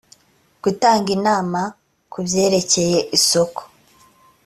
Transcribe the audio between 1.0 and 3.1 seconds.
inama ku byerekeye